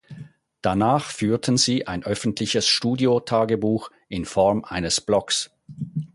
Danach 0.63 1.11
führten 1.11 1.57
sie 1.59 1.85
ein 1.85 2.03
öffentliches 2.03 2.67
Studio-Tagebuch 2.67 3.91
in 4.09 4.25
Form 4.25 4.63
eines 4.63 4.99
Blogs. 4.99 5.51